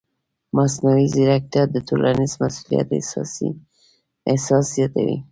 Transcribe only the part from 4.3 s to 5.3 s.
احساس زیاتوي.